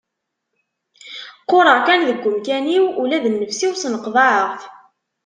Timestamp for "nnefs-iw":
3.29-3.73